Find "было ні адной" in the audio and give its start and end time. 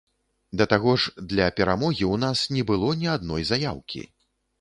2.71-3.47